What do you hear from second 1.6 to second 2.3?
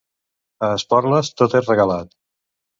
és regalat.